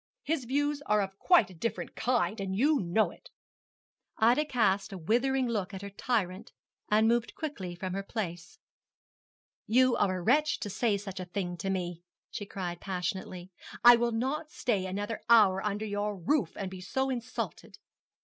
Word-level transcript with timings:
His 0.23 0.45
views 0.45 0.81
are 0.87 0.99
of 0.99 1.19
quite 1.19 1.51
a 1.51 1.53
different 1.53 1.95
kind, 1.95 2.39
and 2.39 2.55
you 2.55 2.79
know 2.79 3.11
it.' 3.11 3.29
Ida 4.17 4.45
cast 4.45 4.91
a 4.91 4.97
withering 4.97 5.47
look 5.47 5.75
at 5.75 5.83
her 5.83 5.91
tyrant, 5.91 6.51
and 6.89 7.07
moved 7.07 7.35
quickly 7.35 7.75
from 7.75 7.93
her 7.93 8.01
place. 8.01 8.57
'You 9.67 9.95
are 9.95 10.17
a 10.17 10.21
wretch 10.23 10.59
to 10.61 10.71
say 10.71 10.97
such 10.97 11.19
a 11.19 11.25
thing 11.25 11.55
to 11.57 11.69
me,' 11.69 12.01
she 12.31 12.47
cried 12.47 12.81
passionately; 12.81 13.51
'I 13.83 13.97
will 13.97 14.11
not 14.11 14.49
stay 14.49 14.87
another 14.87 15.21
hour 15.29 15.63
under 15.63 15.85
your 15.85 16.17
roof 16.17 16.53
to 16.55 16.67
be 16.67 16.81
so 16.81 17.11
insulted.' 17.11 17.77